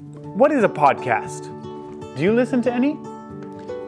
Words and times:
What 0.00 0.50
is 0.50 0.64
a 0.64 0.68
podcast? 0.68 1.44
Do 2.16 2.22
you 2.22 2.32
listen 2.32 2.62
to 2.62 2.72
any? 2.72 2.94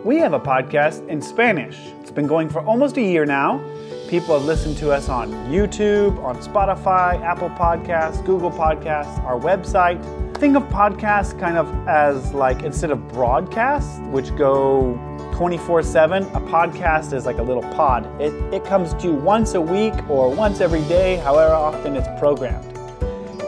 We 0.05 0.19
have 0.19 0.35
a 0.35 0.41
podcast 0.41 1.09
in 1.09 1.23
Spanish. 1.23 1.79
It's 2.03 2.11
been 2.11 2.27
going 2.27 2.51
for 2.51 2.61
almost 2.67 2.99
a 2.99 3.01
year 3.01 3.25
now. 3.25 3.65
People 4.11 4.39
have 4.39 4.45
listened 4.47 4.77
to 4.79 4.91
us 4.91 5.09
on 5.09 5.31
YouTube, 5.47 6.23
on 6.23 6.37
Spotify, 6.37 7.19
Apple 7.23 7.49
Podcasts, 7.51 8.23
Google 8.27 8.51
Podcasts, 8.51 9.25
our 9.25 9.41
website. 9.41 10.03
Think 10.37 10.55
of 10.55 10.65
podcasts 10.65 11.39
kind 11.41 11.57
of 11.57 11.67
as 11.89 12.35
like 12.35 12.63
instead 12.63 12.91
of 12.91 13.09
broadcasts, 13.09 13.99
which 14.11 14.37
go 14.37 14.99
24 15.33 15.83
7, 15.83 16.25
a 16.25 16.41
podcast 16.43 17.15
is 17.15 17.25
like 17.25 17.39
a 17.39 17.43
little 17.43 17.63
pod. 17.75 18.05
It, 18.21 18.35
it 18.53 18.67
comes 18.67 18.93
to 18.95 19.07
you 19.07 19.15
once 19.15 19.55
a 19.55 19.61
week 19.63 19.95
or 20.11 20.29
once 20.29 20.61
every 20.61 20.83
day, 20.83 21.17
however 21.17 21.55
often 21.55 21.97
it's 21.97 22.09
programmed. 22.21 22.72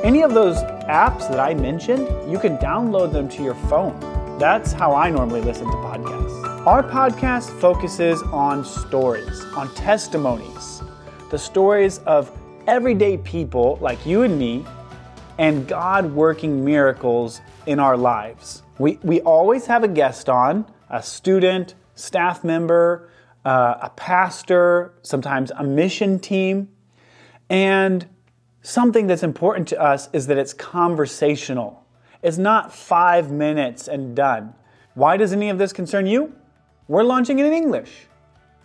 Any 0.04 0.20
of 0.20 0.34
those 0.34 0.58
apps 0.84 1.30
that 1.30 1.40
I 1.40 1.54
mentioned, 1.54 2.06
you 2.30 2.38
can 2.38 2.58
download 2.58 3.10
them 3.10 3.26
to 3.30 3.42
your 3.42 3.54
phone. 3.70 3.98
That's 4.38 4.70
how 4.70 4.94
I 4.94 5.08
normally 5.08 5.40
listen 5.40 5.64
to 5.64 5.76
podcasts. 5.78 6.66
Our 6.66 6.82
podcast 6.82 7.58
focuses 7.58 8.20
on 8.24 8.66
stories, 8.66 9.42
on 9.56 9.74
testimonies, 9.74 10.82
the 11.30 11.38
stories 11.38 12.00
of 12.00 12.30
everyday 12.66 13.16
people 13.16 13.78
like 13.80 14.04
you 14.04 14.24
and 14.24 14.38
me, 14.38 14.66
and 15.38 15.66
God 15.66 16.12
working 16.12 16.62
miracles 16.62 17.40
in 17.64 17.78
our 17.78 17.96
lives. 17.96 18.62
We, 18.78 18.98
we 19.02 19.22
always 19.22 19.64
have 19.64 19.84
a 19.84 19.88
guest 19.88 20.28
on, 20.28 20.66
a 20.90 21.02
student, 21.02 21.76
staff 21.94 22.44
member, 22.44 23.08
uh, 23.46 23.76
a 23.80 23.88
pastor, 23.88 24.92
sometimes 25.00 25.50
a 25.52 25.64
mission 25.64 26.18
team. 26.18 26.68
And 27.48 28.06
something 28.64 29.06
that's 29.06 29.22
important 29.22 29.68
to 29.68 29.80
us 29.80 30.08
is 30.12 30.26
that 30.26 30.38
it's 30.38 30.54
conversational. 30.54 31.84
It's 32.22 32.38
not 32.38 32.74
five 32.74 33.30
minutes 33.30 33.86
and 33.86 34.16
done. 34.16 34.54
Why 34.94 35.18
does 35.18 35.32
any 35.32 35.50
of 35.50 35.58
this 35.58 35.72
concern 35.72 36.06
you? 36.06 36.34
We're 36.88 37.02
launching 37.02 37.38
it 37.38 37.46
in 37.46 37.52
English. 37.52 38.06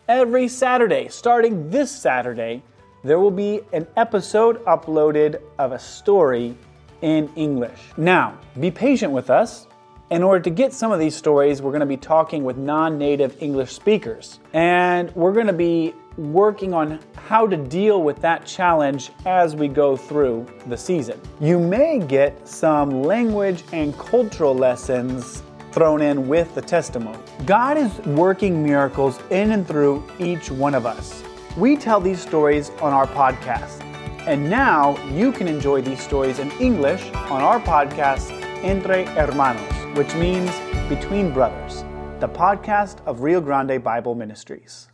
Every 0.07 0.47
Saturday, 0.47 1.09
starting 1.09 1.69
this 1.69 1.91
Saturday, 1.91 2.63
there 3.03 3.19
will 3.19 3.31
be 3.31 3.61
an 3.73 3.87
episode 3.97 4.63
uploaded 4.65 5.41
of 5.59 5.73
a 5.73 5.79
story 5.79 6.57
in 7.01 7.29
English. 7.35 7.79
Now, 7.97 8.37
be 8.59 8.71
patient 8.71 9.11
with 9.11 9.29
us. 9.29 9.67
In 10.11 10.23
order 10.23 10.41
to 10.41 10.49
get 10.49 10.73
some 10.73 10.91
of 10.91 10.99
these 10.99 11.15
stories, 11.15 11.61
we're 11.61 11.71
going 11.71 11.81
to 11.81 11.85
be 11.85 11.97
talking 11.97 12.43
with 12.43 12.57
non 12.57 12.97
native 12.97 13.41
English 13.41 13.73
speakers. 13.73 14.39
And 14.53 15.13
we're 15.15 15.33
going 15.33 15.47
to 15.47 15.53
be 15.53 15.93
working 16.19 16.73
on 16.73 16.99
how 17.15 17.47
to 17.47 17.57
deal 17.57 18.03
with 18.03 18.21
that 18.21 18.45
challenge 18.45 19.11
as 19.25 19.55
we 19.55 19.67
go 19.67 19.97
through 19.97 20.45
the 20.67 20.77
season. 20.77 21.19
You 21.39 21.59
may 21.59 21.99
get 21.99 22.47
some 22.47 23.03
language 23.03 23.63
and 23.71 23.97
cultural 23.97 24.53
lessons 24.53 25.43
thrown 25.71 26.01
in 26.01 26.27
with 26.27 26.53
the 26.55 26.61
testimony. 26.61 27.19
God 27.45 27.77
is 27.77 27.97
working 28.05 28.63
miracles 28.63 29.19
in 29.29 29.51
and 29.51 29.67
through 29.67 30.03
each 30.19 30.51
one 30.51 30.75
of 30.75 30.85
us. 30.85 31.23
We 31.57 31.77
tell 31.77 31.99
these 31.99 32.21
stories 32.21 32.69
on 32.81 32.93
our 32.93 33.07
podcast. 33.07 33.81
And 34.27 34.49
now 34.49 34.97
you 35.07 35.31
can 35.31 35.47
enjoy 35.47 35.81
these 35.81 36.01
stories 36.01 36.39
in 36.39 36.51
English 36.59 37.09
on 37.13 37.41
our 37.41 37.59
podcast, 37.59 38.31
Entre 38.63 39.05
Hermanos 39.05 39.79
which 39.95 40.13
means 40.15 40.51
Between 40.87 41.33
Brothers, 41.33 41.83
the 42.19 42.29
podcast 42.29 43.05
of 43.05 43.21
Rio 43.21 43.41
Grande 43.41 43.83
Bible 43.83 44.15
Ministries. 44.15 44.87